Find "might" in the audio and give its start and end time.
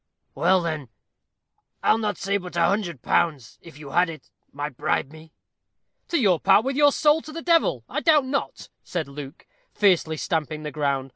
4.51-4.75